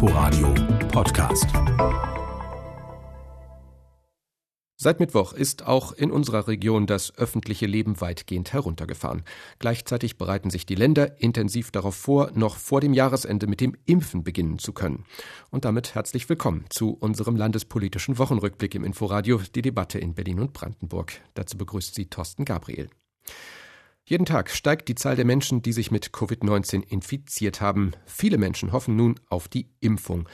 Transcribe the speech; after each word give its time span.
Inforadio 0.00 0.54
Podcast. 0.92 1.48
Seit 4.76 5.00
Mittwoch 5.00 5.32
ist 5.32 5.66
auch 5.66 5.90
in 5.90 6.12
unserer 6.12 6.46
Region 6.46 6.86
das 6.86 7.18
öffentliche 7.18 7.66
Leben 7.66 8.00
weitgehend 8.00 8.52
heruntergefahren. 8.52 9.24
Gleichzeitig 9.58 10.16
bereiten 10.16 10.50
sich 10.50 10.66
die 10.66 10.76
Länder 10.76 11.20
intensiv 11.20 11.72
darauf 11.72 11.96
vor, 11.96 12.30
noch 12.32 12.58
vor 12.58 12.80
dem 12.80 12.92
Jahresende 12.94 13.48
mit 13.48 13.60
dem 13.60 13.76
Impfen 13.86 14.22
beginnen 14.22 14.60
zu 14.60 14.72
können. 14.72 15.04
Und 15.50 15.64
damit 15.64 15.96
herzlich 15.96 16.28
willkommen 16.28 16.66
zu 16.70 16.90
unserem 16.90 17.34
landespolitischen 17.34 18.18
Wochenrückblick 18.18 18.76
im 18.76 18.84
Inforadio, 18.84 19.40
die 19.52 19.62
Debatte 19.62 19.98
in 19.98 20.14
Berlin 20.14 20.38
und 20.38 20.52
Brandenburg. 20.52 21.14
Dazu 21.34 21.58
begrüßt 21.58 21.96
sie 21.96 22.06
Thorsten 22.06 22.44
Gabriel. 22.44 22.88
Jeden 24.08 24.24
Tag 24.24 24.48
steigt 24.48 24.88
die 24.88 24.94
Zahl 24.94 25.16
der 25.16 25.26
Menschen, 25.26 25.60
die 25.60 25.74
sich 25.74 25.90
mit 25.90 26.12
Covid-19 26.12 26.82
infiziert 26.82 27.60
haben. 27.60 27.92
Viele 28.06 28.38
Menschen 28.38 28.72
hoffen 28.72 28.96
nun 28.96 29.20
auf 29.28 29.48
die 29.48 29.68
Impfung. 29.80 30.26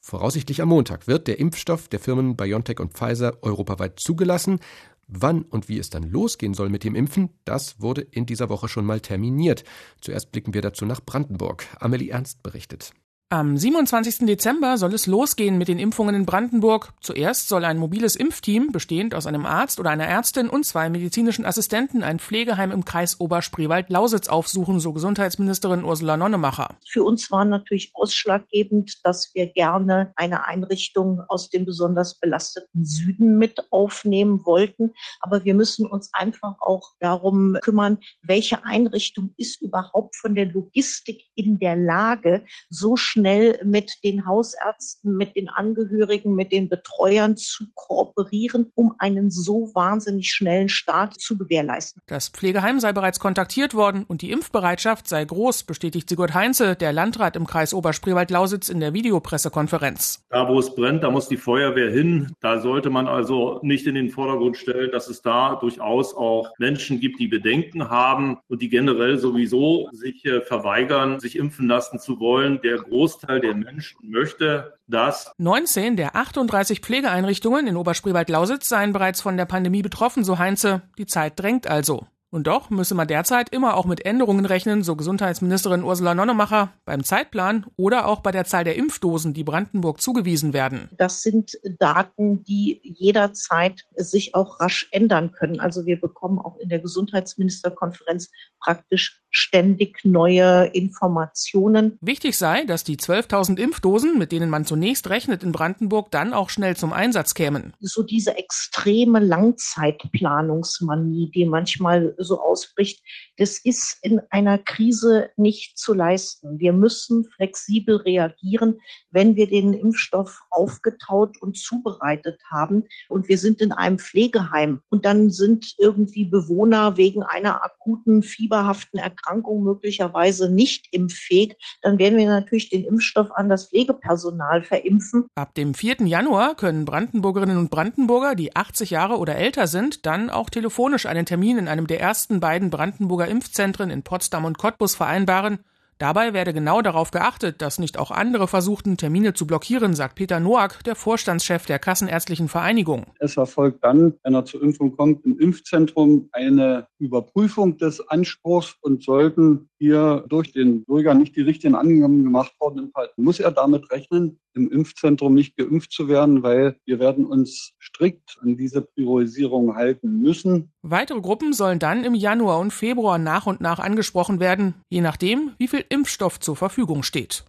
Voraussichtlich 0.00 0.62
am 0.62 0.70
Montag 0.70 1.06
wird 1.06 1.28
der 1.28 1.38
Impfstoff 1.38 1.88
der 1.88 2.00
Firmen 2.00 2.38
BioNTech 2.38 2.80
und 2.80 2.94
Pfizer 2.94 3.36
europaweit 3.42 4.00
zugelassen. 4.00 4.60
Wann 5.08 5.42
und 5.42 5.68
wie 5.68 5.78
es 5.78 5.90
dann 5.90 6.04
losgehen 6.04 6.54
soll 6.54 6.70
mit 6.70 6.84
dem 6.84 6.94
Impfen, 6.94 7.28
das 7.44 7.78
wurde 7.82 8.00
in 8.00 8.24
dieser 8.24 8.48
Woche 8.48 8.66
schon 8.66 8.86
mal 8.86 9.00
terminiert. 9.00 9.62
Zuerst 10.00 10.32
blicken 10.32 10.54
wir 10.54 10.62
dazu 10.62 10.86
nach 10.86 11.02
Brandenburg. 11.04 11.66
Amelie 11.80 12.08
Ernst 12.08 12.42
berichtet. 12.42 12.94
Am 13.30 13.58
27. 13.58 14.20
Dezember 14.20 14.78
soll 14.78 14.94
es 14.94 15.06
losgehen 15.06 15.58
mit 15.58 15.68
den 15.68 15.78
Impfungen 15.78 16.14
in 16.14 16.24
Brandenburg. 16.24 16.94
Zuerst 17.02 17.48
soll 17.48 17.66
ein 17.66 17.76
mobiles 17.76 18.16
Impfteam, 18.16 18.72
bestehend 18.72 19.14
aus 19.14 19.26
einem 19.26 19.44
Arzt 19.44 19.78
oder 19.78 19.90
einer 19.90 20.06
Ärztin 20.06 20.48
und 20.48 20.64
zwei 20.64 20.88
medizinischen 20.88 21.44
Assistenten, 21.44 22.02
ein 22.02 22.20
Pflegeheim 22.20 22.70
im 22.70 22.86
Kreis 22.86 23.20
Oberspreewald-Lausitz 23.20 24.28
aufsuchen, 24.28 24.80
so 24.80 24.94
Gesundheitsministerin 24.94 25.84
Ursula 25.84 26.16
Nonnemacher. 26.16 26.78
Für 26.88 27.04
uns 27.04 27.30
war 27.30 27.44
natürlich 27.44 27.90
ausschlaggebend, 27.92 29.04
dass 29.04 29.30
wir 29.34 29.48
gerne 29.48 30.10
eine 30.16 30.46
Einrichtung 30.46 31.20
aus 31.28 31.50
dem 31.50 31.66
besonders 31.66 32.18
belasteten 32.18 32.86
Süden 32.86 33.36
mit 33.36 33.70
aufnehmen 33.70 34.46
wollten. 34.46 34.94
Aber 35.20 35.44
wir 35.44 35.52
müssen 35.52 35.86
uns 35.86 36.08
einfach 36.14 36.54
auch 36.60 36.94
darum 36.98 37.58
kümmern, 37.60 37.98
welche 38.22 38.64
Einrichtung 38.64 39.34
ist 39.36 39.60
überhaupt 39.60 40.16
von 40.16 40.34
der 40.34 40.46
Logistik 40.46 41.24
in 41.34 41.58
der 41.58 41.76
Lage, 41.76 42.46
so 42.70 42.96
schnell 43.18 43.58
mit 43.64 43.98
den 44.04 44.26
Hausärzten, 44.26 45.16
mit 45.16 45.34
den 45.34 45.48
Angehörigen, 45.48 46.34
mit 46.34 46.52
den 46.52 46.68
Betreuern 46.68 47.36
zu 47.36 47.64
kooperieren, 47.74 48.70
um 48.74 48.94
einen 48.98 49.30
so 49.30 49.70
wahnsinnig 49.74 50.30
schnellen 50.30 50.68
Start 50.68 51.20
zu 51.20 51.36
gewährleisten. 51.36 52.00
Das 52.06 52.28
Pflegeheim 52.28 52.78
sei 52.78 52.92
bereits 52.92 53.18
kontaktiert 53.18 53.74
worden 53.74 54.04
und 54.06 54.22
die 54.22 54.30
Impfbereitschaft 54.30 55.08
sei 55.08 55.24
groß, 55.24 55.64
bestätigt 55.64 56.08
Sigurd 56.08 56.34
Heinze, 56.34 56.76
der 56.76 56.92
Landrat 56.92 57.34
im 57.34 57.46
Kreis 57.46 57.74
Oberspreewald-Lausitz 57.74 58.68
in 58.68 58.80
der 58.80 58.94
Videopressekonferenz. 58.94 60.24
Da, 60.30 60.48
wo 60.48 60.58
es 60.58 60.74
brennt, 60.74 61.02
da 61.02 61.10
muss 61.10 61.28
die 61.28 61.36
Feuerwehr 61.36 61.90
hin. 61.90 62.32
Da 62.40 62.60
sollte 62.60 62.90
man 62.90 63.08
also 63.08 63.58
nicht 63.62 63.86
in 63.86 63.96
den 63.96 64.10
Vordergrund 64.10 64.56
stellen, 64.56 64.92
dass 64.92 65.08
es 65.08 65.22
da 65.22 65.56
durchaus 65.56 66.14
auch 66.14 66.52
Menschen 66.58 67.00
gibt, 67.00 67.18
die 67.18 67.28
Bedenken 67.28 67.90
haben 67.90 68.38
und 68.46 68.62
die 68.62 68.68
generell 68.68 69.18
sowieso 69.18 69.88
sich 69.92 70.24
äh, 70.24 70.40
verweigern, 70.40 71.18
sich 71.18 71.36
impfen 71.36 71.66
lassen 71.66 71.98
zu 71.98 72.20
wollen. 72.20 72.60
Der 72.62 72.76
große 72.76 73.07
Großteil 73.08 73.40
der 73.40 73.54
Menschen 73.54 74.10
möchte 74.10 74.78
das. 74.86 75.32
19 75.38 75.96
der 75.96 76.14
38 76.14 76.80
Pflegeeinrichtungen 76.80 77.66
in 77.66 77.76
Oberspreewald-Lausitz 77.76 78.68
seien 78.68 78.92
bereits 78.92 79.22
von 79.22 79.38
der 79.38 79.46
Pandemie 79.46 79.80
betroffen, 79.80 80.24
so 80.24 80.38
Heinze. 80.38 80.82
Die 80.98 81.06
Zeit 81.06 81.40
drängt 81.40 81.66
also. 81.66 82.06
Und 82.30 82.46
doch 82.46 82.68
müsse 82.68 82.94
man 82.94 83.08
derzeit 83.08 83.48
immer 83.50 83.76
auch 83.76 83.86
mit 83.86 84.04
Änderungen 84.04 84.44
rechnen, 84.44 84.82
so 84.82 84.96
Gesundheitsministerin 84.96 85.82
Ursula 85.82 86.14
Nonnemacher, 86.14 86.72
beim 86.84 87.02
Zeitplan 87.02 87.64
oder 87.76 88.06
auch 88.06 88.20
bei 88.20 88.32
der 88.32 88.44
Zahl 88.44 88.64
der 88.64 88.76
Impfdosen, 88.76 89.32
die 89.32 89.44
Brandenburg 89.44 90.02
zugewiesen 90.02 90.52
werden. 90.52 90.90
Das 90.96 91.22
sind 91.22 91.58
Daten, 91.78 92.44
die 92.44 92.80
jederzeit 92.82 93.86
sich 93.96 94.34
auch 94.34 94.60
rasch 94.60 94.88
ändern 94.90 95.32
können. 95.32 95.58
Also 95.58 95.86
wir 95.86 95.98
bekommen 95.98 96.38
auch 96.38 96.58
in 96.58 96.68
der 96.68 96.80
Gesundheitsministerkonferenz 96.80 98.30
praktisch 98.60 99.22
ständig 99.30 100.04
neue 100.04 100.66
Informationen. 100.66 101.98
Wichtig 102.00 102.36
sei, 102.36 102.64
dass 102.64 102.84
die 102.84 102.96
12.000 102.96 103.58
Impfdosen, 103.58 104.18
mit 104.18 104.32
denen 104.32 104.50
man 104.50 104.64
zunächst 104.64 105.08
rechnet 105.10 105.42
in 105.42 105.52
Brandenburg, 105.52 106.10
dann 106.10 106.32
auch 106.32 106.50
schnell 106.50 106.76
zum 106.76 106.92
Einsatz 106.92 107.34
kämen. 107.34 107.72
So 107.80 108.02
diese 108.02 108.36
extreme 108.36 109.20
Langzeitplanungsmanie, 109.20 111.30
die 111.30 111.44
manchmal 111.44 112.14
so 112.24 112.40
ausbricht, 112.40 113.02
das 113.36 113.58
ist 113.58 113.98
in 114.02 114.20
einer 114.30 114.58
Krise 114.58 115.30
nicht 115.36 115.78
zu 115.78 115.94
leisten. 115.94 116.58
Wir 116.58 116.72
müssen 116.72 117.24
flexibel 117.24 117.96
reagieren, 117.96 118.80
wenn 119.10 119.36
wir 119.36 119.48
den 119.48 119.72
Impfstoff 119.72 120.40
aufgetaut 120.50 121.40
und 121.40 121.56
zubereitet 121.56 122.40
haben 122.50 122.84
und 123.08 123.28
wir 123.28 123.38
sind 123.38 123.60
in 123.60 123.72
einem 123.72 123.98
Pflegeheim 123.98 124.80
und 124.90 125.04
dann 125.04 125.30
sind 125.30 125.74
irgendwie 125.78 126.24
Bewohner 126.24 126.96
wegen 126.96 127.22
einer 127.22 127.64
akuten 127.64 128.22
fieberhaften 128.22 128.98
Erkrankung 128.98 129.62
möglicherweise 129.62 130.50
nicht 130.50 130.88
impffähig, 130.92 131.56
dann 131.82 131.98
werden 131.98 132.18
wir 132.18 132.26
natürlich 132.26 132.70
den 132.70 132.84
Impfstoff 132.84 133.30
an 133.32 133.48
das 133.48 133.68
Pflegepersonal 133.68 134.62
verimpfen. 134.62 135.26
Ab 135.34 135.54
dem 135.54 135.74
4. 135.74 136.06
Januar 136.06 136.54
können 136.54 136.84
Brandenburgerinnen 136.84 137.58
und 137.58 137.70
Brandenburger, 137.70 138.34
die 138.34 138.54
80 138.56 138.90
Jahre 138.90 139.18
oder 139.18 139.36
älter 139.36 139.66
sind, 139.66 140.06
dann 140.06 140.30
auch 140.30 140.50
telefonisch 140.50 141.06
einen 141.06 141.26
Termin 141.26 141.58
in 141.58 141.68
einem 141.68 141.86
der 141.86 142.00
ersten 142.08 142.40
beiden 142.40 142.70
Brandenburger 142.70 143.28
Impfzentren 143.28 143.90
in 143.90 144.02
Potsdam 144.02 144.46
und 144.46 144.56
Cottbus 144.56 144.94
vereinbaren. 144.94 145.58
Dabei 145.98 146.32
werde 146.32 146.54
genau 146.54 146.80
darauf 146.80 147.10
geachtet, 147.10 147.60
dass 147.60 147.78
nicht 147.78 147.98
auch 147.98 148.10
andere 148.10 148.48
versuchten, 148.48 148.96
Termine 148.96 149.34
zu 149.34 149.46
blockieren, 149.46 149.94
sagt 149.94 150.14
Peter 150.14 150.40
Noack, 150.40 150.82
der 150.84 150.94
Vorstandschef 150.94 151.66
der 151.66 151.78
Kassenärztlichen 151.78 152.48
Vereinigung. 152.48 153.04
Es 153.18 153.36
erfolgt 153.36 153.84
dann, 153.84 154.14
wenn 154.22 154.32
er 154.32 154.46
zur 154.46 154.62
Impfung 154.62 154.96
kommt, 154.96 155.26
im 155.26 155.38
Impfzentrum 155.38 156.30
eine 156.32 156.86
Überprüfung 156.98 157.76
des 157.76 158.00
Anspruchs 158.08 158.74
und 158.80 159.02
sollten 159.02 159.67
hier 159.78 160.24
durch 160.28 160.52
den 160.52 160.84
Bürger 160.84 161.14
nicht 161.14 161.36
die 161.36 161.42
richtigen 161.42 161.74
Angaben 161.74 162.24
gemacht 162.24 162.52
worden 162.58 162.86
enthalten, 162.86 163.22
muss 163.22 163.40
er 163.40 163.52
damit 163.52 163.90
rechnen, 163.90 164.38
im 164.54 164.70
Impfzentrum 164.70 165.34
nicht 165.34 165.56
geimpft 165.56 165.92
zu 165.92 166.08
werden, 166.08 166.42
weil 166.42 166.76
wir 166.84 166.98
werden 166.98 167.24
uns 167.24 167.72
strikt 167.80 168.38
an 168.42 168.56
diese 168.56 168.82
Priorisierung 168.82 169.76
halten 169.76 170.20
müssen. 170.20 170.72
Weitere 170.82 171.20
Gruppen 171.20 171.52
sollen 171.52 171.78
dann 171.78 172.04
im 172.04 172.14
Januar 172.14 172.58
und 172.58 172.72
Februar 172.72 173.18
nach 173.18 173.46
und 173.46 173.60
nach 173.60 173.78
angesprochen 173.78 174.40
werden, 174.40 174.74
je 174.88 175.00
nachdem, 175.00 175.52
wie 175.58 175.68
viel 175.68 175.84
Impfstoff 175.88 176.40
zur 176.40 176.56
Verfügung 176.56 177.02
steht. 177.02 177.44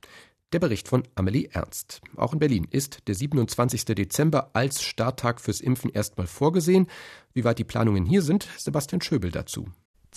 Der 0.52 0.60
Bericht 0.60 0.88
von 0.88 1.04
Amelie 1.14 1.48
Ernst. 1.52 2.02
Auch 2.16 2.34
in 2.34 2.40
Berlin 2.40 2.68
ist 2.72 3.08
der 3.08 3.14
27. 3.14 3.86
Dezember 3.86 4.50
als 4.54 4.82
Starttag 4.82 5.42
fürs 5.42 5.62
Impfen 5.62 5.92
erstmal 5.92 6.26
vorgesehen. 6.26 6.88
Wie 7.34 7.44
weit 7.44 7.60
die 7.60 7.64
Planungen 7.64 8.04
hier 8.04 8.24
sind, 8.24 8.48
Sebastian 8.58 9.02
Schöbel 9.02 9.30
dazu. 9.30 9.68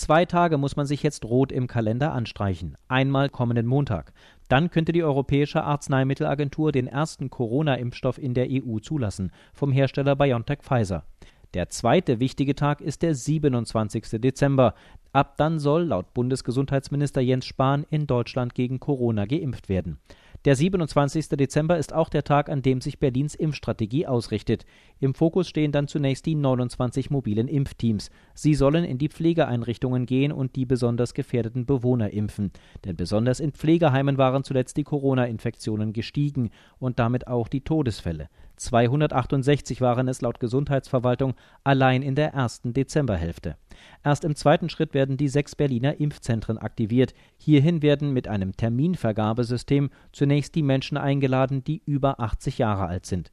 Zwei 0.03 0.25
Tage 0.25 0.59
muss 0.59 0.75
man 0.75 0.85
sich 0.85 1.05
jetzt 1.05 1.25
rot 1.25 1.53
im 1.53 1.69
Kalender 1.69 2.13
anstreichen. 2.13 2.77
Einmal 2.89 3.29
kommenden 3.29 3.69
Montag. 3.69 4.13
Dann 4.49 4.69
könnte 4.69 4.91
die 4.91 5.05
Europäische 5.05 5.63
Arzneimittelagentur 5.63 6.73
den 6.73 6.89
ersten 6.89 7.31
Corona-Impfstoff 7.31 8.19
in 8.19 8.35
der 8.35 8.49
EU 8.51 8.81
zulassen, 8.81 9.31
vom 9.55 9.71
Hersteller 9.71 10.17
BioNTech 10.17 10.63
Pfizer. 10.63 11.05
Der 11.55 11.69
zweite 11.69 12.19
wichtige 12.19 12.57
Tag 12.57 12.81
ist 12.81 13.03
der 13.03 13.15
27. 13.15 14.21
Dezember. 14.21 14.75
Ab 15.13 15.37
dann 15.37 15.61
soll 15.61 15.85
laut 15.85 16.13
Bundesgesundheitsminister 16.15 17.21
Jens 17.21 17.47
Spahn 17.47 17.87
in 17.89 18.09
Deutschland 18.09 18.57
gegen 18.57 18.81
Corona 18.81 19.27
geimpft 19.27 19.69
werden. 19.69 20.01
Der 20.45 20.57
27. 20.57 21.29
Dezember 21.29 21.79
ist 21.79 21.93
auch 21.93 22.09
der 22.09 22.25
Tag, 22.25 22.49
an 22.49 22.63
dem 22.63 22.81
sich 22.81 22.99
Berlins 22.99 23.37
Impfstrategie 23.37 24.09
ausrichtet. 24.09 24.65
Im 24.99 25.15
Fokus 25.15 25.49
stehen 25.49 25.71
dann 25.71 25.87
zunächst 25.87 26.27
die 26.27 26.35
29 26.35 27.11
mobilen 27.11 27.47
Impfteams. 27.47 28.11
Sie 28.35 28.55
sollen 28.55 28.83
in 28.83 28.99
die 28.99 29.09
Pflegeeinrichtungen 29.09 30.05
gehen 30.05 30.33
und 30.33 30.57
die 30.57 30.67
besonders 30.67 31.15
gefährdeten 31.15 31.65
Bewohner 31.65 32.13
impfen. 32.13 32.51
Denn 32.85 32.97
besonders 32.97 33.39
in 33.39 33.53
Pflegeheimen 33.53 34.19
waren 34.19 34.43
zuletzt 34.43 34.77
die 34.77 34.85
Corona-Infektionen 34.85 35.93
gestiegen 35.93 36.51
und 36.81 36.99
damit 36.99 37.29
auch 37.29 37.47
die 37.47 37.61
Todesfälle. 37.61 38.29
268 38.57 39.81
waren 39.81 40.09
es 40.09 40.23
laut 40.23 40.41
Gesundheitsverwaltung 40.41 41.35
allein 41.63 42.03
in 42.03 42.17
der 42.17 42.33
ersten 42.33 42.73
Dezemberhälfte. 42.73 43.57
Erst 44.05 44.25
im 44.25 44.35
zweiten 44.35 44.69
Schritt 44.69 44.95
werden 44.95 45.17
die 45.17 45.29
sechs 45.29 45.55
Berliner 45.55 46.01
Impfzentren 46.01 46.59
aktiviert. 46.59 47.15
Hierhin 47.39 47.83
werden 47.83 48.13
mit 48.13 48.29
einem 48.29 48.57
Terminvergabesystem 48.57 49.91
zunächst 50.13 50.55
die 50.55 50.63
Menschen 50.63 50.97
eingeladen, 50.97 51.65
die 51.65 51.83
über 51.87 52.21
80 52.21 52.59
Jahre 52.59 52.87
alt 52.87 53.07
sind. 53.07 53.33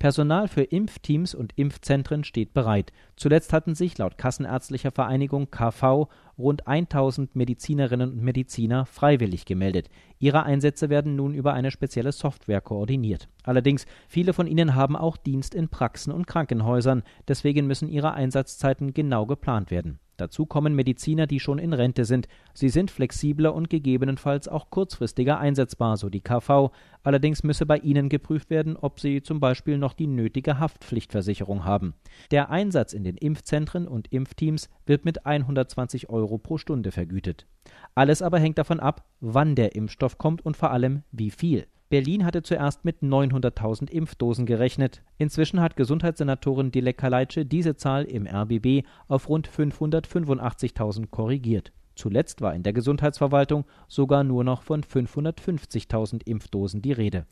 Personal 0.00 0.48
für 0.48 0.62
Impfteams 0.62 1.34
und 1.34 1.52
Impfzentren 1.56 2.24
steht 2.24 2.54
bereit. 2.54 2.90
Zuletzt 3.16 3.52
hatten 3.52 3.74
sich 3.74 3.98
laut 3.98 4.16
Kassenärztlicher 4.16 4.92
Vereinigung 4.92 5.50
KV 5.50 6.08
rund 6.38 6.66
1000 6.66 7.36
Medizinerinnen 7.36 8.10
und 8.10 8.22
Mediziner 8.22 8.86
freiwillig 8.86 9.44
gemeldet. 9.44 9.90
Ihre 10.18 10.44
Einsätze 10.44 10.88
werden 10.88 11.16
nun 11.16 11.34
über 11.34 11.52
eine 11.52 11.70
spezielle 11.70 12.12
Software 12.12 12.62
koordiniert. 12.62 13.28
Allerdings, 13.44 13.84
viele 14.08 14.32
von 14.32 14.46
ihnen 14.46 14.74
haben 14.74 14.96
auch 14.96 15.18
Dienst 15.18 15.54
in 15.54 15.68
Praxen 15.68 16.14
und 16.14 16.26
Krankenhäusern, 16.26 17.02
deswegen 17.28 17.66
müssen 17.66 17.90
ihre 17.90 18.14
Einsatzzeiten 18.14 18.94
genau 18.94 19.26
geplant 19.26 19.70
werden. 19.70 19.98
Dazu 20.20 20.44
kommen 20.44 20.74
Mediziner, 20.74 21.26
die 21.26 21.40
schon 21.40 21.58
in 21.58 21.72
Rente 21.72 22.04
sind. 22.04 22.28
Sie 22.52 22.68
sind 22.68 22.90
flexibler 22.90 23.54
und 23.54 23.70
gegebenenfalls 23.70 24.48
auch 24.48 24.68
kurzfristiger 24.68 25.38
einsetzbar, 25.38 25.96
so 25.96 26.10
die 26.10 26.20
KV. 26.20 26.70
Allerdings 27.02 27.42
müsse 27.42 27.64
bei 27.64 27.78
ihnen 27.78 28.10
geprüft 28.10 28.50
werden, 28.50 28.76
ob 28.76 29.00
sie 29.00 29.22
zum 29.22 29.40
Beispiel 29.40 29.78
noch 29.78 29.94
die 29.94 30.06
nötige 30.06 30.58
Haftpflichtversicherung 30.58 31.64
haben. 31.64 31.94
Der 32.30 32.50
Einsatz 32.50 32.92
in 32.92 33.04
den 33.04 33.16
Impfzentren 33.16 33.88
und 33.88 34.12
Impfteams 34.12 34.68
wird 34.84 35.06
mit 35.06 35.24
120 35.24 36.10
Euro 36.10 36.36
pro 36.36 36.58
Stunde 36.58 36.92
vergütet. 36.92 37.46
Alles 37.94 38.20
aber 38.20 38.38
hängt 38.38 38.58
davon 38.58 38.80
ab, 38.80 39.06
wann 39.20 39.54
der 39.54 39.74
Impfstoff 39.74 40.18
kommt 40.18 40.44
und 40.44 40.56
vor 40.56 40.70
allem 40.70 41.02
wie 41.12 41.30
viel. 41.30 41.66
Berlin 41.90 42.24
hatte 42.24 42.44
zuerst 42.44 42.84
mit 42.84 43.02
900.000 43.02 43.90
Impfdosen 43.90 44.46
gerechnet. 44.46 45.02
Inzwischen 45.18 45.60
hat 45.60 45.74
Gesundheitssenatorin 45.74 46.70
Dilek 46.70 46.96
Kaleitsche 46.96 47.44
diese 47.44 47.74
Zahl 47.74 48.04
im 48.04 48.28
RBB 48.28 48.86
auf 49.08 49.28
rund 49.28 49.48
585.000 49.50 51.08
korrigiert. 51.08 51.72
Zuletzt 51.96 52.40
war 52.42 52.54
in 52.54 52.62
der 52.62 52.72
Gesundheitsverwaltung 52.72 53.64
sogar 53.88 54.22
nur 54.22 54.44
noch 54.44 54.62
von 54.62 54.84
550.000 54.84 56.26
Impfdosen 56.26 56.80
die 56.80 56.92
Rede. 56.92 57.26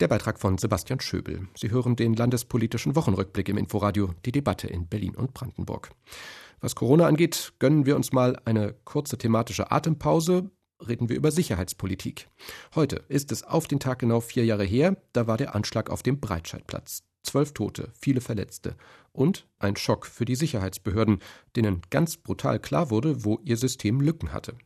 Der 0.00 0.08
Beitrag 0.08 0.40
von 0.40 0.58
Sebastian 0.58 0.98
Schöbel. 0.98 1.46
Sie 1.54 1.70
hören 1.70 1.94
den 1.94 2.14
landespolitischen 2.14 2.96
Wochenrückblick 2.96 3.48
im 3.48 3.56
Inforadio, 3.56 4.10
die 4.24 4.32
Debatte 4.32 4.66
in 4.66 4.88
Berlin 4.88 5.14
und 5.14 5.34
Brandenburg. 5.34 5.92
Was 6.60 6.74
Corona 6.74 7.06
angeht, 7.06 7.52
gönnen 7.60 7.86
wir 7.86 7.94
uns 7.94 8.12
mal 8.12 8.40
eine 8.44 8.74
kurze 8.84 9.18
thematische 9.18 9.70
Atempause 9.70 10.50
reden 10.86 11.08
wir 11.08 11.16
über 11.16 11.30
Sicherheitspolitik. 11.30 12.28
Heute 12.74 13.04
ist 13.08 13.32
es 13.32 13.42
auf 13.42 13.68
den 13.68 13.80
Tag 13.80 13.98
genau 14.00 14.20
vier 14.20 14.44
Jahre 14.44 14.64
her, 14.64 14.96
da 15.12 15.26
war 15.26 15.36
der 15.36 15.54
Anschlag 15.54 15.90
auf 15.90 16.02
dem 16.02 16.20
Breitscheidplatz. 16.20 17.02
Zwölf 17.22 17.52
Tote, 17.52 17.90
viele 17.98 18.20
Verletzte 18.20 18.76
und 19.12 19.46
ein 19.58 19.76
Schock 19.76 20.06
für 20.06 20.24
die 20.24 20.34
Sicherheitsbehörden, 20.34 21.20
denen 21.56 21.80
ganz 21.90 22.16
brutal 22.18 22.58
klar 22.58 22.90
wurde, 22.90 23.24
wo 23.24 23.40
ihr 23.44 23.56
System 23.56 24.00
Lücken 24.00 24.32
hatte. 24.32 24.56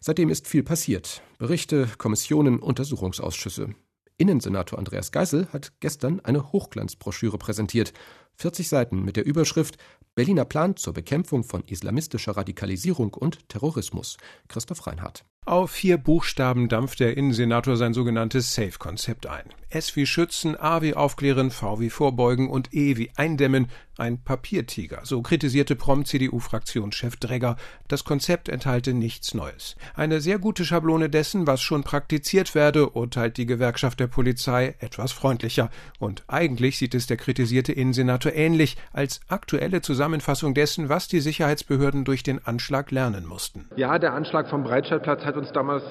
Seitdem 0.00 0.28
ist 0.28 0.48
viel 0.48 0.64
passiert. 0.64 1.22
Berichte, 1.38 1.88
Kommissionen, 1.98 2.58
Untersuchungsausschüsse. 2.58 3.74
Innensenator 4.16 4.78
Andreas 4.78 5.12
Geisel 5.12 5.48
hat 5.52 5.72
gestern 5.80 6.20
eine 6.20 6.52
Hochglanzbroschüre 6.52 7.38
präsentiert. 7.38 7.92
40 8.36 8.68
Seiten 8.68 9.02
mit 9.02 9.16
der 9.16 9.26
Überschrift 9.26 9.78
Berliner 10.14 10.44
Plan 10.44 10.76
zur 10.76 10.92
Bekämpfung 10.92 11.44
von 11.44 11.64
islamistischer 11.64 12.36
Radikalisierung 12.36 13.14
und 13.14 13.48
Terrorismus. 13.48 14.16
Christoph 14.48 14.86
Reinhardt. 14.86 15.24
Auf 15.44 15.72
vier 15.72 15.98
Buchstaben 15.98 16.68
dampft 16.68 17.00
der 17.00 17.16
Innensenator 17.16 17.76
sein 17.76 17.94
sogenanntes 17.94 18.54
Safe-Konzept 18.54 19.26
ein. 19.26 19.42
S 19.70 19.96
wie 19.96 20.06
Schützen, 20.06 20.54
A 20.58 20.82
wie 20.82 20.94
Aufklären, 20.94 21.50
V 21.50 21.80
wie 21.80 21.90
Vorbeugen 21.90 22.48
und 22.48 22.72
E 22.74 22.96
wie 22.96 23.10
Eindämmen. 23.16 23.68
Ein 23.98 24.22
Papiertiger, 24.22 25.00
so 25.04 25.20
kritisierte 25.20 25.76
prompt 25.76 26.08
CDU-Fraktionschef 26.08 27.16
Dregger. 27.16 27.56
Das 27.88 28.04
Konzept 28.04 28.48
enthalte 28.48 28.94
nichts 28.94 29.34
Neues. 29.34 29.76
Eine 29.94 30.20
sehr 30.20 30.38
gute 30.38 30.64
Schablone 30.64 31.10
dessen, 31.10 31.46
was 31.46 31.60
schon 31.60 31.84
praktiziert 31.84 32.54
werde, 32.54 32.90
urteilt 32.90 33.36
die 33.36 33.44
Gewerkschaft 33.44 34.00
der 34.00 34.06
Polizei 34.06 34.74
etwas 34.78 35.12
freundlicher. 35.12 35.70
Und 35.98 36.24
eigentlich 36.26 36.78
sieht 36.78 36.94
es 36.94 37.06
der 37.06 37.18
kritisierte 37.18 37.72
Innensenator 37.72 38.32
ähnlich 38.32 38.76
als 38.92 39.20
aktuelle 39.28 39.82
Zusammenfassung 39.82 40.54
dessen, 40.54 40.88
was 40.88 41.08
die 41.08 41.20
Sicherheitsbehörden 41.20 42.04
durch 42.04 42.22
den 42.22 42.44
Anschlag 42.44 42.90
lernen 42.90 43.26
mussten. 43.26 43.68
Ja, 43.76 43.98
der 43.98 44.14
Anschlag 44.14 44.48
vom 44.48 44.64
Breitscheidplatz 44.64 45.24
hat 45.24 45.31
uns 45.36 45.52
damals 45.52 45.84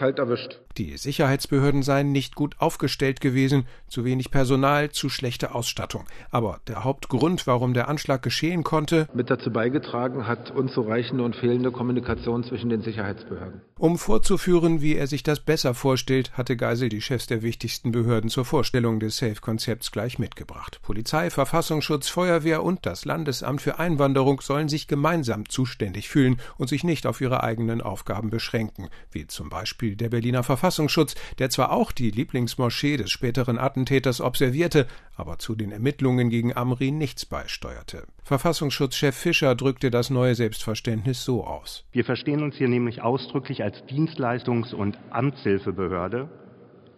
kalt 0.00 0.18
erwischt. 0.18 0.58
Die 0.78 0.96
Sicherheitsbehörden 0.96 1.82
seien 1.82 2.10
nicht 2.10 2.34
gut 2.34 2.56
aufgestellt 2.58 3.20
gewesen, 3.20 3.66
zu 3.86 4.06
wenig 4.06 4.30
Personal, 4.30 4.90
zu 4.90 5.10
schlechte 5.10 5.54
Ausstattung. 5.54 6.06
Aber 6.30 6.60
der 6.68 6.84
Hauptgrund, 6.84 7.46
warum 7.46 7.74
der 7.74 7.88
Anschlag 7.88 8.22
geschehen 8.22 8.64
konnte, 8.64 9.08
mit 9.12 9.28
dazu 9.28 9.52
beigetragen 9.52 10.26
hat 10.26 10.50
unzureichende 10.52 11.22
und 11.22 11.36
fehlende 11.36 11.70
Kommunikation 11.70 12.44
zwischen 12.44 12.70
den 12.70 12.80
Sicherheitsbehörden. 12.80 13.60
Um 13.78 13.98
vorzuführen, 13.98 14.80
wie 14.80 14.94
er 14.94 15.06
sich 15.06 15.22
das 15.22 15.40
besser 15.40 15.74
vorstellt, 15.74 16.32
hatte 16.32 16.56
Geisel 16.56 16.88
die 16.88 17.02
Chefs 17.02 17.26
der 17.26 17.42
wichtigsten 17.42 17.92
Behörden 17.92 18.30
zur 18.30 18.46
Vorstellung 18.46 19.00
des 19.00 19.18
Safe-Konzepts 19.18 19.92
gleich 19.92 20.18
mitgebracht. 20.18 20.80
Polizei, 20.82 21.28
Verfassungsschutz, 21.28 22.08
Feuerwehr 22.08 22.62
und 22.62 22.86
das 22.86 23.04
Landesamt 23.04 23.60
für 23.60 23.78
Einwanderung 23.78 24.40
sollen 24.40 24.70
sich 24.70 24.88
gemeinsam 24.88 25.46
zuständig 25.46 26.08
fühlen 26.08 26.40
und 26.56 26.68
sich 26.68 26.84
nicht 26.84 27.06
auf 27.06 27.20
ihre 27.20 27.42
eigenen 27.42 27.82
Aufgaben 27.82 28.30
beschränken, 28.30 28.88
wie 29.12 29.26
zum 29.26 29.50
Beispiel 29.50 29.89
der 29.96 30.08
Berliner 30.08 30.42
Verfassungsschutz 30.42 31.00
Verfassungsschutz, 31.00 31.14
der 31.38 31.50
zwar 31.50 31.72
auch 31.72 31.92
die 31.92 32.10
Lieblingsmoschee 32.10 32.96
des 32.96 33.10
späteren 33.10 33.58
Attentäters 33.58 34.20
observierte, 34.20 34.86
aber 35.16 35.38
zu 35.38 35.54
den 35.54 35.72
Ermittlungen 35.72 36.30
gegen 36.30 36.56
Amri 36.56 36.90
nichts 36.90 37.26
beisteuerte. 37.26 38.04
Verfassungsschutzchef 38.24 39.16
Fischer 39.16 39.54
drückte 39.54 39.90
das 39.90 40.10
neue 40.10 40.34
Selbstverständnis 40.34 41.24
so 41.24 41.44
aus. 41.44 41.84
Wir 41.92 42.04
verstehen 42.04 42.42
uns 42.42 42.56
hier 42.56 42.68
nämlich 42.68 43.02
ausdrücklich 43.02 43.62
als 43.62 43.76
Dienstleistungs- 43.84 44.74
und 44.74 44.98
Amtshilfebehörde 45.10 46.28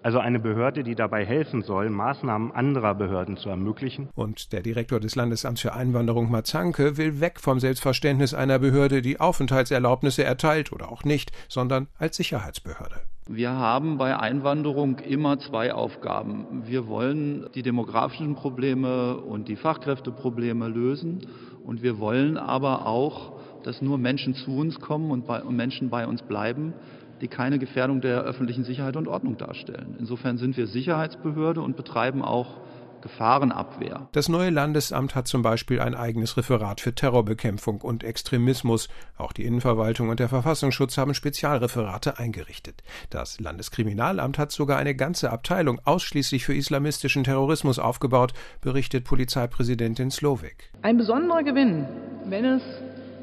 also 0.03 0.19
eine 0.19 0.39
Behörde, 0.39 0.83
die 0.83 0.95
dabei 0.95 1.25
helfen 1.25 1.63
soll, 1.63 1.91
Maßnahmen 1.91 2.53
anderer 2.53 2.95
Behörden 2.95 3.37
zu 3.37 3.49
ermöglichen. 3.49 4.09
Und 4.15 4.53
der 4.53 4.63
Direktor 4.63 5.01
des 5.01 5.15
Landesamts 5.15 5.61
für 5.61 5.75
Einwanderung 5.75 6.31
Mazanke 6.31 6.97
will 6.97 7.21
weg 7.21 7.41
vom 7.41 7.61
Selbstverständnis 7.61 8.35
einer 8.35 8.59
Behörde, 8.59 9.03
die 9.03 9.21
Aufenthaltserlaubnisse 9.21 10.25
erteilt 10.25 10.73
oder 10.73 10.91
auch 10.91 11.05
nicht, 11.05 11.33
sondern 11.49 11.89
als 11.99 12.17
Sicherheitsbehörde. 12.17 12.97
Wir 13.29 13.53
haben 13.53 13.99
bei 13.99 14.19
Einwanderung 14.19 14.99
immer 14.99 15.39
zwei 15.39 15.73
Aufgaben. 15.73 16.65
Wir 16.67 16.89
wollen 16.89 17.47
die 17.55 17.63
demografischen 17.63 18.35
Probleme 18.35 19.17
und 19.17 19.47
die 19.47 19.55
Fachkräfteprobleme 19.55 20.67
lösen 20.67 21.27
und 21.65 21.83
wir 21.83 22.01
wollen 22.01 22.37
aber 22.37 22.87
auch, 22.87 23.35
dass 23.63 23.81
nur 23.81 23.97
Menschen 23.97 24.35
zu 24.35 24.57
uns 24.57 24.81
kommen 24.81 25.13
und, 25.13 25.27
bei, 25.27 25.41
und 25.41 25.55
Menschen 25.55 25.89
bei 25.89 26.05
uns 26.05 26.23
bleiben, 26.23 26.75
die 27.23 27.29
keine 27.29 27.59
Gefährdung 27.59 28.01
der 28.01 28.23
öffentlichen 28.23 28.65
Sicherheit 28.65 28.97
und 28.97 29.09
Ordnung 29.09 29.39
darstellen. 29.39 29.97
Insofern 29.99 30.37
sind 30.37 30.57
wir 30.57 30.67
Sicherheitsbehörde 30.67 31.63
und 31.63 31.77
betreiben 31.77 32.21
auch 32.21 32.61
Gefahrenabwehr. 33.01 34.09
Das 34.13 34.29
neue 34.29 34.51
Landesamt 34.51 35.15
hat 35.15 35.27
zum 35.27 35.43
Beispiel 35.43 35.81
ein 35.81 35.95
eigenes 35.95 36.37
Referat 36.37 36.81
für 36.81 36.95
Terrorbekämpfung 36.95 37.81
und 37.81 38.05
Extremismus. 38.05 38.89
Auch 39.19 39.33
die 39.33 39.45
Innenverwaltung 39.45 40.09
und 40.09 40.21
der 40.21 40.29
Verfassungsschutz 40.29 40.97
haben 40.99 41.13
Spezialreferate 41.13 42.19
eingerichtet. 42.19 42.83
Das 43.11 43.41
Landeskriminalamt 43.41 44.39
hat 44.39 44.53
sogar 44.53 44.79
eine 44.79 44.95
ganze 44.95 45.31
Abteilung 45.31 45.81
ausschließlich 45.85 46.45
für 46.45 46.55
islamistischen 46.55 47.25
Terrorismus 47.25 47.79
aufgebaut, 47.79 48.33
berichtet 48.61 49.05
Polizeipräsidentin 49.05 50.11
Slowik. 50.11 50.71
Ein 50.83 50.97
besonderer 50.97 51.43
Gewinn, 51.43 51.87
wenn 52.27 52.45
es 52.45 52.63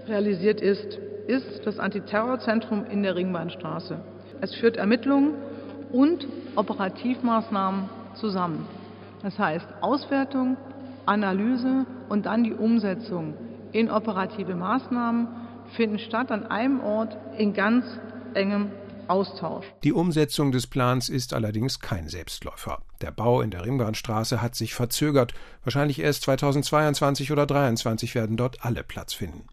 realisiert 0.08 0.62
ist, 0.62 1.00
ist 1.30 1.66
das 1.66 1.78
Antiterrorzentrum 1.78 2.86
in 2.86 3.04
der 3.04 3.16
Ringbahnstraße. 3.16 4.00
Es 4.42 4.56
führt 4.56 4.78
Ermittlungen 4.78 5.36
und 5.92 6.28
Operativmaßnahmen 6.56 7.88
zusammen. 8.16 8.66
Das 9.22 9.38
heißt 9.38 9.68
Auswertung, 9.82 10.58
Analyse 11.06 11.86
und 12.10 12.26
dann 12.26 12.44
die 12.44 12.54
Umsetzung 12.54 13.36
in 13.72 13.92
operative 13.92 14.56
Maßnahmen 14.56 15.28
finden 15.76 16.00
statt 16.00 16.32
an 16.32 16.48
einem 16.48 16.82
Ort 16.82 17.16
in 17.38 17.54
ganz 17.54 17.86
engem 18.34 18.72
Austausch. 19.08 19.66
Die 19.84 19.94
Umsetzung 19.94 20.52
des 20.52 20.66
Plans 20.66 21.10
ist 21.10 21.36
allerdings 21.36 21.80
kein 21.80 22.08
Selbstläufer. 22.08 22.80
Der 23.02 23.12
Bau 23.12 23.42
in 23.42 23.50
der 23.50 23.66
Ringbahnstraße 23.66 24.42
hat 24.42 24.56
sich 24.56 24.74
verzögert. 24.74 25.34
Wahrscheinlich 25.64 26.00
erst 26.00 26.24
2022 26.24 27.32
oder 27.32 27.48
2023 27.48 28.16
werden 28.16 28.36
dort 28.36 28.66
alle 28.66 28.84
Platz 28.84 29.14
finden. 29.14 29.44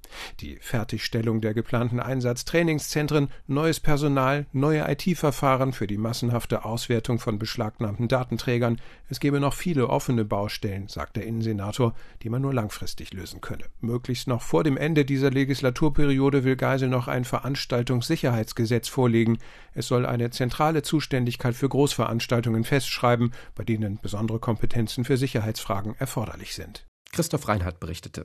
Die 0.41 0.57
Fertigstellung 0.61 1.41
der 1.41 1.55
geplanten 1.55 2.01
Einsatztrainingszentren, 2.01 3.29
neues 3.47 3.79
Personal, 3.81 4.47
neue 4.53 4.91
IT-Verfahren 4.91 5.73
für 5.73 5.87
die 5.87 5.99
massenhafte 5.99 6.65
Auswertung 6.65 7.19
von 7.19 7.39
beschlagnahmten 7.39 8.09
Datenträgern. 8.09 8.81
Es 9.09 9.21
gebe 9.21 9.39
noch 9.39 9.55
viele 9.55 9.89
offene 9.89 10.25
Baustellen, 10.25 10.89
sagt 10.89 11.17
der 11.17 11.27
Innensenator, 11.27 11.95
die 12.23 12.31
man 12.31 12.43
nur 12.43 12.55
langfristig 12.55 13.13
lösen 13.13 13.41
könne. 13.41 13.65
Möglichst 13.81 14.27
noch 14.27 14.43
vor 14.43 14.65
dem 14.65 14.77
Ende 14.77 15.05
dieser 15.05 15.31
Legislaturperiode 15.31 16.43
will 16.43 16.57
Geisel 16.57 16.89
noch 16.89 17.07
ein 17.07 17.25
Veranstaltungssicherheitsgesetz 17.25 18.89
vorlegen. 18.89 19.39
Es 19.75 19.87
soll 19.87 20.07
eine 20.07 20.31
zentrale 20.31 20.83
Zuständigkeit 20.83 21.55
für 21.55 21.69
Großveranstaltungen 21.69 22.65
festschreiben, 22.65 23.33
bei 23.55 23.65
denen 23.65 23.99
besondere 24.01 24.39
Kompetenzen 24.39 25.05
für 25.05 25.17
Sicherheitsfragen 25.17 25.95
erforderlich 25.99 26.55
sind. 26.55 26.87
Christoph 27.13 27.49
Reinhardt 27.49 27.81
berichtete. 27.81 28.25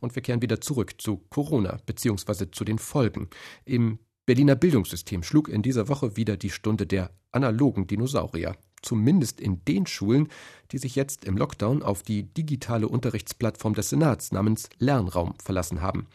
Und 0.00 0.14
wir 0.14 0.22
kehren 0.22 0.42
wieder 0.42 0.60
zurück 0.60 0.94
zu 0.98 1.18
Corona 1.30 1.78
bzw. 1.86 2.50
zu 2.50 2.64
den 2.64 2.78
Folgen. 2.78 3.28
Im 3.64 3.98
Berliner 4.26 4.54
Bildungssystem 4.54 5.22
schlug 5.22 5.48
in 5.48 5.62
dieser 5.62 5.88
Woche 5.88 6.16
wieder 6.16 6.36
die 6.36 6.50
Stunde 6.50 6.86
der 6.86 7.10
analogen 7.30 7.86
Dinosaurier. 7.86 8.56
Zumindest 8.80 9.40
in 9.40 9.64
den 9.64 9.86
Schulen, 9.86 10.28
die 10.72 10.78
sich 10.78 10.94
jetzt 10.94 11.24
im 11.24 11.36
Lockdown 11.36 11.82
auf 11.82 12.02
die 12.02 12.22
digitale 12.22 12.88
Unterrichtsplattform 12.88 13.74
des 13.74 13.90
Senats 13.90 14.32
namens 14.32 14.68
Lernraum 14.78 15.34
verlassen 15.42 15.80
haben. 15.80 16.06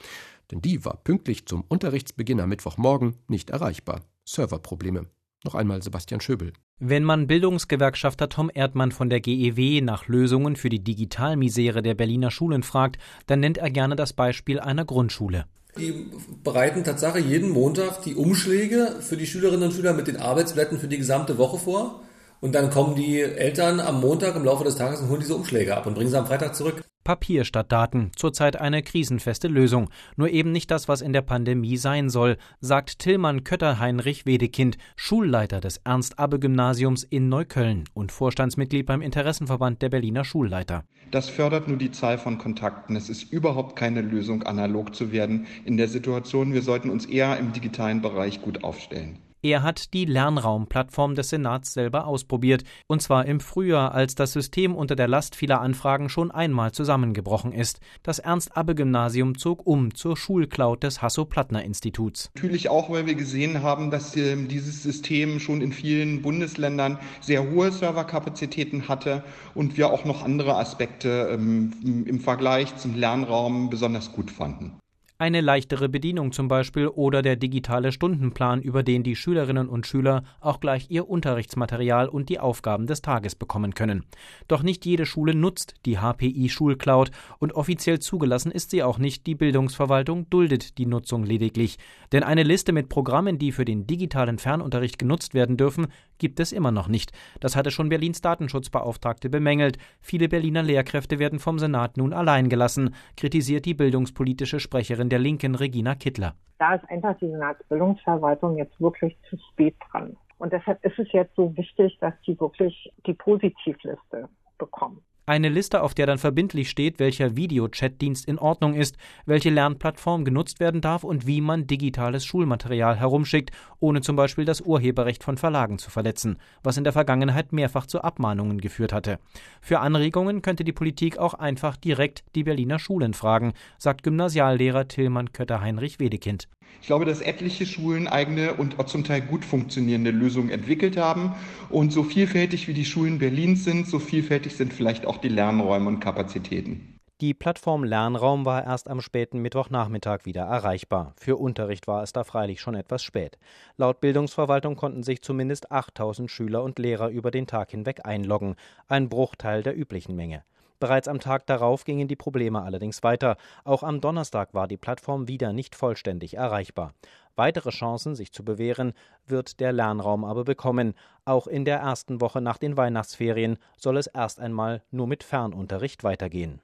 Denn 0.51 0.61
die 0.61 0.85
war 0.85 0.97
pünktlich 0.97 1.45
zum 1.45 1.63
Unterrichtsbeginn 1.67 2.39
am 2.39 2.49
Mittwochmorgen 2.49 3.15
nicht 3.27 3.49
erreichbar. 3.49 4.01
Serverprobleme. 4.25 5.07
Noch 5.43 5.55
einmal 5.55 5.81
Sebastian 5.81 6.21
Schöbel. 6.21 6.53
Wenn 6.81 7.03
man 7.03 7.27
Bildungsgewerkschafter 7.27 8.29
Tom 8.29 8.49
Erdmann 8.53 8.93
von 8.93 9.09
der 9.09 9.19
GEW 9.19 9.81
nach 9.81 10.07
Lösungen 10.07 10.55
für 10.55 10.69
die 10.69 10.81
Digitalmisere 10.81 11.81
der 11.81 11.93
Berliner 11.93 12.31
Schulen 12.31 12.63
fragt, 12.63 12.97
dann 13.27 13.41
nennt 13.41 13.57
er 13.57 13.69
gerne 13.69 13.97
das 13.97 14.13
Beispiel 14.13 14.61
einer 14.61 14.85
Grundschule. 14.85 15.43
Die 15.77 16.05
bereiten 16.41 16.85
Tatsache 16.85 17.19
jeden 17.19 17.49
Montag 17.49 18.01
die 18.03 18.15
Umschläge 18.15 18.95
für 19.01 19.17
die 19.17 19.27
Schülerinnen 19.27 19.63
und 19.63 19.73
Schüler 19.73 19.91
mit 19.91 20.07
den 20.07 20.15
Arbeitsblättern 20.15 20.79
für 20.79 20.87
die 20.87 20.97
gesamte 20.97 21.37
Woche 21.37 21.59
vor. 21.59 21.99
Und 22.39 22.55
dann 22.55 22.69
kommen 22.69 22.95
die 22.95 23.19
Eltern 23.19 23.81
am 23.81 23.99
Montag 23.99 24.37
im 24.37 24.45
Laufe 24.45 24.63
des 24.63 24.77
Tages 24.77 25.01
und 25.01 25.09
holen 25.09 25.19
diese 25.19 25.35
Umschläge 25.35 25.75
ab 25.75 25.85
und 25.85 25.95
bringen 25.95 26.09
sie 26.09 26.17
am 26.17 26.27
Freitag 26.27 26.55
zurück. 26.55 26.81
Papier 27.09 27.43
statt 27.43 27.71
Daten, 27.71 28.11
zurzeit 28.15 28.61
eine 28.61 28.83
krisenfeste 28.83 29.47
Lösung, 29.47 29.89
nur 30.15 30.29
eben 30.29 30.51
nicht 30.51 30.69
das, 30.69 30.87
was 30.87 31.01
in 31.01 31.11
der 31.11 31.23
Pandemie 31.23 31.75
sein 31.75 32.11
soll, 32.11 32.37
sagt 32.59 32.99
Tillmann 32.99 33.43
Kötter-Heinrich 33.43 34.27
Wedekind, 34.27 34.77
Schulleiter 34.95 35.59
des 35.59 35.77
Ernst-Abbe-Gymnasiums 35.77 37.03
in 37.03 37.27
Neukölln 37.27 37.85
und 37.95 38.11
Vorstandsmitglied 38.11 38.85
beim 38.85 39.01
Interessenverband 39.01 39.81
der 39.81 39.89
Berliner 39.89 40.23
Schulleiter. 40.23 40.83
Das 41.09 41.29
fördert 41.29 41.67
nur 41.67 41.77
die 41.77 41.89
Zahl 41.89 42.19
von 42.19 42.37
Kontakten. 42.37 42.95
Es 42.95 43.09
ist 43.09 43.33
überhaupt 43.33 43.75
keine 43.75 44.01
Lösung, 44.01 44.43
analog 44.43 44.93
zu 44.93 45.11
werden 45.11 45.47
in 45.65 45.77
der 45.77 45.87
Situation. 45.87 46.53
Wir 46.53 46.61
sollten 46.61 46.91
uns 46.91 47.07
eher 47.07 47.39
im 47.39 47.53
digitalen 47.53 48.03
Bereich 48.03 48.39
gut 48.43 48.63
aufstellen. 48.63 49.17
Er 49.41 49.63
hat 49.63 49.93
die 49.93 50.03
Lernraumplattform 50.03 51.15
des 51.15 51.29
Senats 51.29 51.71
selber 51.71 52.07
ausprobiert, 52.07 52.65
und 52.87 53.01
zwar 53.01 53.25
im 53.25 53.39
Frühjahr, 53.39 53.93
als 53.93 54.13
das 54.13 54.33
System 54.33 54.75
unter 54.75 54.97
der 54.97 55.07
Last 55.07 55.33
vieler 55.33 55.61
Anfragen 55.61 56.09
schon 56.09 56.29
einmal 56.29 56.73
zusammengebrochen 56.73 57.53
ist. 57.53 57.79
Das 58.03 58.19
Ernst-Abbe-Gymnasium 58.19 59.37
zog 59.37 59.65
um 59.65 59.95
zur 59.95 60.17
Schulcloud 60.17 60.83
des 60.83 61.01
Hasso-Plattner-Instituts. 61.01 62.31
Natürlich 62.35 62.67
auch, 62.67 62.89
weil 62.89 63.05
wir 63.05 63.15
gesehen 63.15 63.63
haben, 63.63 63.91
dass 63.91 64.11
dieses 64.11 64.83
System 64.83 65.39
schon 65.39 65.61
in 65.61 65.71
vielen 65.71 66.21
Bundesländern 66.21 66.99
sehr 67.21 67.49
hohe 67.49 67.71
Serverkapazitäten 67.71 68.89
hatte 68.89 69.23
und 69.55 69.77
wir 69.77 69.89
auch 69.89 70.03
noch 70.03 70.25
andere 70.25 70.57
Aspekte 70.57 71.29
ähm, 71.31 72.05
im 72.05 72.19
Vergleich 72.19 72.75
zum 72.75 72.93
Lernraum 72.93 73.69
besonders 73.69 74.11
gut 74.11 74.31
fanden 74.31 74.73
eine 75.19 75.41
leichtere 75.41 75.89
Bedienung 75.89 76.31
zum 76.31 76.47
Beispiel 76.47 76.87
oder 76.87 77.21
der 77.21 77.35
digitale 77.35 77.91
Stundenplan, 77.91 78.61
über 78.61 78.83
den 78.83 79.03
die 79.03 79.17
Schülerinnen 79.17 79.67
und 79.67 79.85
Schüler 79.85 80.23
auch 80.39 80.61
gleich 80.61 80.89
ihr 80.89 81.09
Unterrichtsmaterial 81.09 82.07
und 82.07 82.29
die 82.29 82.39
Aufgaben 82.39 82.87
des 82.87 83.01
Tages 83.01 83.35
bekommen 83.35 83.73
können. 83.73 84.05
Doch 84.47 84.63
nicht 84.63 84.85
jede 84.85 85.05
Schule 85.05 85.35
nutzt 85.35 85.75
die 85.85 85.97
HPI 85.97 86.47
Schulcloud 86.47 87.11
und 87.37 87.53
offiziell 87.53 87.99
zugelassen 87.99 88.49
ist 88.49 88.71
sie 88.71 88.81
auch 88.81 88.97
nicht. 88.97 89.27
Die 89.27 89.35
Bildungsverwaltung 89.35 90.29
duldet 90.29 90.77
die 90.77 90.85
Nutzung 90.85 91.25
lediglich. 91.25 91.77
Denn 92.13 92.23
eine 92.23 92.43
Liste 92.43 92.71
mit 92.71 92.87
Programmen, 92.87 93.37
die 93.37 93.51
für 93.51 93.65
den 93.65 93.85
digitalen 93.85 94.37
Fernunterricht 94.37 94.97
genutzt 94.97 95.33
werden 95.33 95.57
dürfen, 95.57 95.87
gibt 96.17 96.39
es 96.39 96.53
immer 96.53 96.71
noch 96.71 96.87
nicht. 96.87 97.11
Das 97.41 97.57
hatte 97.57 97.71
schon 97.71 97.89
Berlins 97.89 98.21
Datenschutzbeauftragte 98.21 99.29
bemängelt. 99.29 99.77
Viele 99.99 100.29
Berliner 100.29 100.63
Lehrkräfte 100.63 101.19
werden 101.19 101.39
vom 101.39 101.59
Senat 101.59 101.97
nun 101.97 102.13
allein 102.13 102.47
gelassen, 102.47 102.95
kritisiert 103.17 103.65
die 103.65 103.73
bildungspolitische 103.73 104.61
Sprecherin 104.61 105.08
der 105.09 105.19
Linken 105.19 105.55
Regina 105.55 105.95
Kittler. 105.95 106.35
Da 106.57 106.75
ist 106.75 106.89
einfach 106.89 107.17
die 107.19 107.29
Senatsbildungsverwaltung 107.29 108.57
jetzt 108.57 108.79
wirklich 108.79 109.17
zu 109.29 109.37
spät 109.51 109.75
dran. 109.89 110.17
Und 110.39 110.53
deshalb 110.53 110.83
ist 110.85 110.97
es 110.97 111.11
jetzt 111.11 111.35
so 111.35 111.55
wichtig, 111.57 111.97
dass 111.99 112.13
die 112.25 112.39
wirklich 112.39 112.91
die 113.05 113.13
Positivliste 113.13 114.29
bekommen. 114.57 115.01
Eine 115.29 115.49
Liste, 115.49 115.83
auf 115.83 115.93
der 115.93 116.07
dann 116.07 116.17
verbindlich 116.17 116.71
steht, 116.71 116.97
welcher 116.97 117.35
Videochatdienst 117.35 118.27
in 118.27 118.39
Ordnung 118.39 118.73
ist, 118.73 118.97
welche 119.27 119.51
Lernplattform 119.51 120.25
genutzt 120.25 120.59
werden 120.59 120.81
darf 120.81 121.03
und 121.03 121.27
wie 121.27 121.39
man 121.39 121.67
digitales 121.67 122.25
Schulmaterial 122.25 122.95
herumschickt, 122.95 123.51
ohne 123.79 124.01
zum 124.01 124.15
Beispiel 124.15 124.45
das 124.45 124.61
Urheberrecht 124.61 125.23
von 125.23 125.37
Verlagen 125.37 125.77
zu 125.77 125.91
verletzen, 125.91 126.39
was 126.63 126.77
in 126.77 126.83
der 126.83 126.93
Vergangenheit 126.93 127.53
mehrfach 127.53 127.85
zu 127.85 128.01
Abmahnungen 128.01 128.59
geführt 128.59 128.91
hatte. 128.91 129.19
Für 129.61 129.81
Anregungen 129.81 130.41
könnte 130.41 130.63
die 130.63 130.73
Politik 130.73 131.19
auch 131.19 131.35
einfach 131.35 131.77
direkt 131.77 132.23
die 132.33 132.43
Berliner 132.43 132.79
Schulen 132.79 133.13
fragen, 133.13 133.53
sagt 133.77 134.01
Gymnasiallehrer 134.01 134.87
Tillmann 134.87 135.31
Kötter-Heinrich 135.31 135.99
Wedekind. 135.99 136.47
Ich 136.81 136.87
glaube, 136.87 137.05
dass 137.05 137.21
etliche 137.21 137.65
Schulen 137.65 138.07
eigene 138.07 138.53
und 138.53 138.75
zum 138.89 139.03
Teil 139.03 139.21
gut 139.21 139.45
funktionierende 139.45 140.11
Lösungen 140.11 140.49
entwickelt 140.49 140.97
haben. 140.97 141.33
Und 141.69 141.91
so 141.91 142.03
vielfältig 142.03 142.67
wie 142.67 142.73
die 142.73 142.85
Schulen 142.85 143.19
Berlins 143.19 143.63
sind, 143.63 143.87
so 143.87 143.99
vielfältig 143.99 144.55
sind 144.55 144.73
vielleicht 144.73 145.05
auch 145.05 145.17
die 145.17 145.29
Lernräume 145.29 145.87
und 145.87 145.99
Kapazitäten. 145.99 146.99
Die 147.21 147.33
Plattform 147.33 147.83
Lernraum 147.83 148.45
war 148.45 148.63
erst 148.63 148.87
am 148.87 149.01
späten 149.01 149.39
Mittwochnachmittag 149.41 150.19
wieder 150.23 150.43
erreichbar. 150.43 151.13
Für 151.17 151.35
Unterricht 151.35 151.85
war 151.85 152.01
es 152.01 152.13
da 152.13 152.23
freilich 152.23 152.61
schon 152.61 152.75
etwas 152.75 153.03
spät. 153.03 153.37
Laut 153.75 153.99
Bildungsverwaltung 153.99 154.77
konnten 154.77 155.03
sich 155.03 155.21
zumindest 155.21 155.69
8000 155.69 156.31
Schüler 156.31 156.63
und 156.63 156.79
Lehrer 156.79 157.09
über 157.09 157.29
den 157.29 157.45
Tag 157.45 157.71
hinweg 157.71 158.05
einloggen, 158.05 158.55
ein 158.87 159.09
Bruchteil 159.09 159.63
der 159.63 159.77
üblichen 159.77 160.15
Menge. 160.15 160.45
Bereits 160.79 161.07
am 161.07 161.19
Tag 161.19 161.45
darauf 161.45 161.83
gingen 161.83 162.07
die 162.07 162.15
Probleme 162.15 162.61
allerdings 162.61 163.03
weiter. 163.03 163.35
Auch 163.65 163.83
am 163.83 163.99
Donnerstag 163.99 164.53
war 164.53 164.67
die 164.67 164.77
Plattform 164.77 165.27
wieder 165.27 165.51
nicht 165.51 165.75
vollständig 165.75 166.35
erreichbar. 166.35 166.93
Weitere 167.35 167.69
Chancen, 167.69 168.15
sich 168.15 168.31
zu 168.31 168.43
bewähren, 168.43 168.93
wird 169.25 169.59
der 169.59 169.71
Lernraum 169.71 170.23
aber 170.25 170.43
bekommen. 170.43 170.93
Auch 171.25 171.47
in 171.47 171.65
der 171.65 171.79
ersten 171.79 172.21
Woche 172.21 172.41
nach 172.41 172.57
den 172.57 172.77
Weihnachtsferien 172.77 173.57
soll 173.77 173.97
es 173.97 174.07
erst 174.07 174.39
einmal 174.39 174.81
nur 174.91 175.07
mit 175.07 175.23
Fernunterricht 175.23 176.03
weitergehen. 176.03 176.61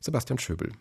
Sebastian 0.00 0.38
Schöbel. 0.38 0.72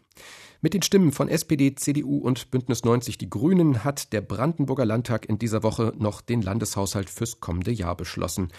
Mit 0.61 0.73
den 0.73 0.81
Stimmen 0.81 1.11
von 1.11 1.29
SPD, 1.29 1.75
CDU 1.75 2.17
und 2.17 2.49
Bündnis 2.49 2.83
90 2.83 3.17
Die 3.17 3.29
Grünen 3.29 3.83
hat 3.83 4.11
der 4.13 4.21
Brandenburger 4.21 4.85
Landtag 4.85 5.27
in 5.29 5.37
dieser 5.37 5.63
Woche 5.63 5.93
noch 5.97 6.21
den 6.21 6.41
Landeshaushalt 6.41 7.09
fürs 7.09 7.39
kommende 7.39 7.71
Jahr 7.71 7.95
beschlossen. 7.95 8.51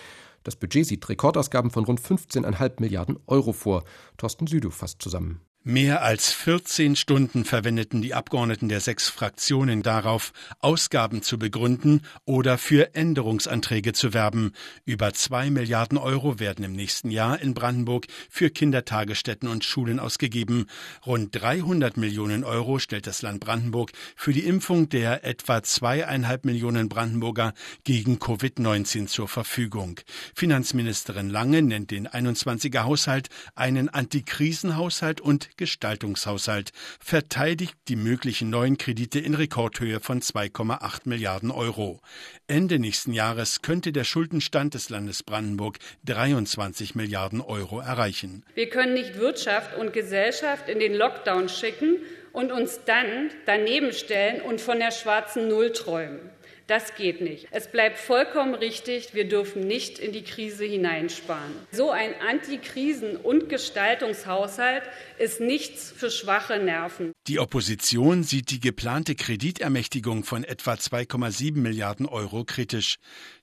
Das 0.45 0.57
Budget 0.57 0.87
sieht 0.87 1.09
Rekordausgaben 1.09 1.71
von 1.71 1.85
rund 1.85 2.01
15,5 2.01 2.75
Milliarden 2.79 3.19
Euro 3.27 3.53
vor. 3.53 3.85
Thorsten 4.17 4.47
Südow 4.47 4.75
fasst 4.75 5.03
zusammen. 5.03 5.41
Mehr 5.65 6.03
als 6.03 6.33
14 6.33 6.95
Stunden 6.95 7.45
verwendeten 7.45 8.01
die 8.01 8.15
Abgeordneten 8.15 8.69
der 8.69 8.81
sechs 8.81 9.09
Fraktionen 9.09 9.83
darauf, 9.83 10.33
Ausgaben 10.61 11.21
zu 11.21 11.37
begründen 11.37 12.03
oder 12.25 12.59
für 12.59 12.95
Änderungsanträge 12.95 13.93
zu 13.93 14.15
werben. 14.15 14.53
Über 14.85 15.13
zwei 15.13 15.51
Milliarden 15.51 15.99
Euro 15.99 16.39
werden 16.39 16.65
im 16.65 16.73
nächsten 16.73 17.11
Jahr 17.11 17.41
in 17.41 17.55
Brandenburg 17.55 18.07
für 18.31 18.51
Kindertagesstätten 18.51 19.49
und 19.49 19.65
Schulen 19.65 19.99
ausgegeben. 19.99 20.69
Rund 21.05 21.35
300 21.35 21.97
Millionen 21.97 22.45
Euro 22.45 22.79
stellt 22.79 23.09
das 23.09 23.21
Land 23.21 23.41
Brandenburg 23.41 23.91
für 24.15 24.33
die 24.33 24.47
Impfung 24.47 24.89
der 24.89 25.25
etwa 25.25 25.63
zweieinhalb 25.63 26.45
Millionen 26.45 26.89
Brandenburger 26.89 27.53
gegen 27.83 28.19
Covid-19 28.19 29.07
zur 29.09 29.29
Verfügung. 29.29 30.01
Finanzministerin 30.35 31.29
Lange 31.29 31.63
nennt 31.63 31.91
den 31.91 32.09
21er 32.09 32.85
Haushalt 32.85 33.29
einen 33.57 33.89
Antikrisenhaushalt 33.89 35.21
und 35.21 35.58
Gestaltungshaushalt 35.59 36.73
verteidigt 36.99 37.77
die 37.89 37.97
möglichen 37.97 38.49
neuen 38.49 38.79
Kredite 38.79 39.19
in 39.19 39.35
Rekordhöhe 39.35 40.01
von 40.01 40.23
2,8 40.23 41.01
Milliarden 41.05 41.51
Euro. 41.51 42.01
Ende 42.47 42.79
nächsten 42.79 43.13
Jahres 43.13 43.61
könnte 43.61 43.93
der 43.93 44.05
Schuldenstand 44.05 44.73
des 44.73 44.89
Landes 44.89 45.23
Brandenburg 45.23 45.79
23 46.07 46.95
Milliarden 46.95 47.43
Euro 47.43 47.81
erreichen. 47.81 48.45
Wir 48.55 48.71
können 48.71 48.95
nicht 48.95 49.19
Wirtschaft 49.19 49.77
und 49.77 49.93
Gesellschaft 49.93 50.71
in 50.71 50.79
den 50.79 50.95
Lockdown 50.95 51.51
schicken 51.51 51.99
und 52.33 52.53
uns 52.53 52.81
dann 52.87 53.31
daneben 53.47 53.93
stellen 53.93 54.41
und 54.41 54.61
von 54.61 54.79
der 54.79 54.93
schwarzen 54.93 55.49
Null 55.49 55.73
träumen. 55.73 56.21
Das 56.69 56.95
geht 56.97 57.23
nicht. 57.23 57.49
Es 57.51 57.73
bleibt 57.73 57.99
vollkommen 57.99 58.53
richtig, 58.53 59.15
wir 59.15 59.27
dürfen 59.27 59.67
nicht 59.67 59.99
in 59.99 60.13
die 60.13 60.23
Krise 60.23 60.67
hineinsparen. 60.67 61.55
So 61.73 61.91
ein 61.91 62.13
Antikrisen- 62.21 63.17
und 63.17 63.49
Gestaltungshaushalt 63.49 64.83
ist 65.19 65.41
nichts 65.41 65.91
für 65.91 66.11
schwache 66.11 66.59
Nerven. 66.59 67.13
Die 67.27 67.39
Opposition 67.39 68.23
sieht 68.23 68.51
die 68.51 68.61
geplante 68.61 69.15
Kreditermächtigung 69.15 70.25
von 70.25 70.45
etwa 70.45 70.75
2,7 70.75 71.57
Milliarden 71.57 72.05
Euro 72.05 72.45
kritisch. 72.45 72.99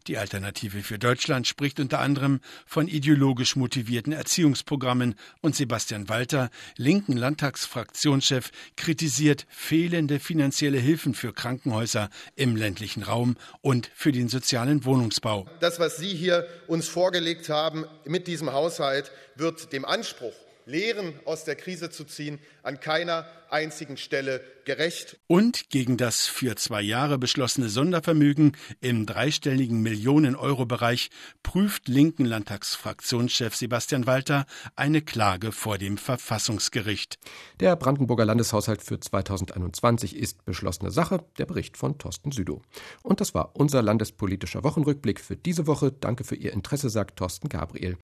Die 0.07 0.19
Alternative 0.19 0.83
für 0.83 0.99
Deutschland 0.99 1.47
spricht 1.47 1.79
unter 1.79 1.99
anderem 1.99 2.39
von 2.67 2.87
ideologisch 2.87 3.55
motivierten 3.55 4.13
Erziehungsprogrammen 4.13 5.15
und 5.41 5.55
Sebastian 5.55 6.09
Walter, 6.09 6.51
linken 6.77 7.17
Landtagsfraktionschef, 7.17 8.51
kritisiert 8.77 9.47
fehlende 9.49 10.19
finanzielle 10.19 10.77
Hilfen 10.77 11.15
für 11.15 11.33
Krankenhäuser 11.33 12.11
im 12.35 12.55
ländlichen 12.55 13.01
Raum 13.15 13.37
und 13.61 13.89
für 13.95 14.11
den 14.11 14.27
sozialen 14.27 14.83
Wohnungsbau. 14.83 15.45
Das, 15.61 15.79
was 15.79 15.97
Sie 15.97 16.13
hier 16.13 16.45
uns 16.67 16.87
vorgelegt 16.87 17.49
haben 17.49 17.85
mit 18.03 18.27
diesem 18.27 18.51
Haushalt, 18.51 19.11
wird 19.35 19.71
dem 19.71 19.85
Anspruch 19.85 20.33
Lehren 20.65 21.13
aus 21.25 21.43
der 21.43 21.55
Krise 21.55 21.89
zu 21.89 22.03
ziehen, 22.05 22.39
an 22.63 22.79
keiner 22.79 23.25
einzigen 23.49 23.97
Stelle 23.97 24.41
gerecht. 24.65 25.17
Und 25.27 25.69
gegen 25.69 25.97
das 25.97 26.27
für 26.27 26.55
zwei 26.55 26.81
Jahre 26.81 27.17
beschlossene 27.17 27.69
Sondervermögen 27.69 28.57
im 28.81 29.05
dreistelligen 29.05 29.81
Millionen-Euro-Bereich 29.81 31.09
prüft 31.43 31.87
linken 31.87 32.25
Landtagsfraktionschef 32.25 33.55
Sebastian 33.55 34.07
Walter 34.07 34.45
eine 34.75 35.01
Klage 35.01 35.51
vor 35.51 35.77
dem 35.77 35.97
Verfassungsgericht. 35.97 37.17
Der 37.59 37.75
Brandenburger 37.75 38.25
Landeshaushalt 38.25 38.81
für 38.81 38.99
2021 38.99 40.15
ist 40.15 40.43
beschlossene 40.45 40.91
Sache. 40.91 41.23
Der 41.37 41.45
Bericht 41.45 41.77
von 41.77 41.97
Thorsten 41.97 42.31
Südow. 42.31 42.61
Und 43.03 43.21
das 43.21 43.33
war 43.33 43.55
unser 43.55 43.81
landespolitischer 43.81 44.63
Wochenrückblick 44.63 45.19
für 45.19 45.35
diese 45.35 45.67
Woche. 45.67 45.91
Danke 45.91 46.23
für 46.23 46.35
Ihr 46.35 46.53
Interesse, 46.53 46.89
sagt 46.89 47.17
Thorsten 47.17 47.49
Gabriel. 47.49 47.97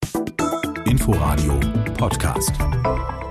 Inforadio 1.02 1.60
Podcast. 1.98 3.31